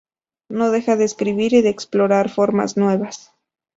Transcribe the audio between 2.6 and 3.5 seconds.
nuevas.